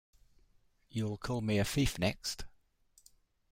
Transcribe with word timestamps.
You'll 0.89 1.19
call 1.19 1.41
me 1.41 1.59
a 1.59 1.63
thief 1.63 1.99
next! 1.99 2.45